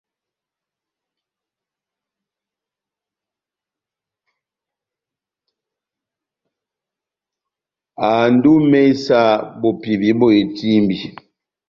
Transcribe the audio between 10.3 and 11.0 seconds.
etímbi.